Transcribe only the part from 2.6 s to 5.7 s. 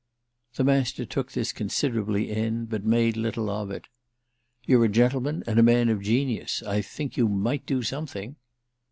but made little of it. "You're a gentleman and a